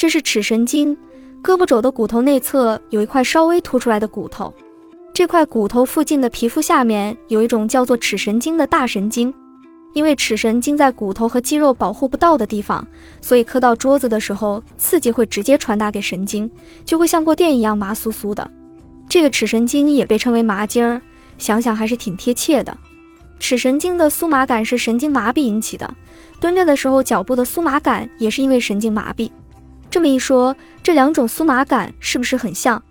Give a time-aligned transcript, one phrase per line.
[0.00, 0.96] 这是尺神经，
[1.42, 4.50] 胳膊肘的骨头内侧有一块稍微凸出来的骨头，
[5.12, 9.30] 这块骨头附近的皮肤下面有一种叫做尺神经的大神经。
[9.92, 12.82] 因为尺神经在骨头和肌肉保护不到的地方，
[13.20, 16.50] 所以磕到桌子的时候，刺激会直接传达给神经，
[16.82, 18.50] 就会像过电一样麻酥酥的。
[19.06, 20.98] 这个尺神经也被称为麻筋儿，
[21.36, 22.74] 想想还是挺贴切的。
[23.38, 25.94] 尺神经的酥麻感是神经麻痹引起的，
[26.40, 29.30] 蹲着的时候脚部的酥麻感也是因为神经麻痹。
[29.90, 32.82] 这么一说，这两种酥麻感是不是很像？